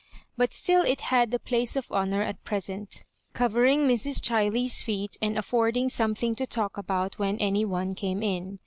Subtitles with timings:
[0.35, 3.03] But still it had the place of honour at present,
[3.33, 4.19] covering Mrs.
[4.19, 8.57] Chiley's feet, and affording something to talk about when any one came in.